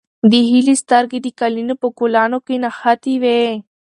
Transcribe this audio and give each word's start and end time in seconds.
د 0.31 0.33
هیلې 0.49 0.75
سترګې 0.83 1.19
د 1.21 1.27
قالینې 1.39 1.75
په 1.81 1.87
ګلانو 1.97 2.39
کې 2.45 2.55
نښتې 2.63 3.15
وې. 3.21 3.41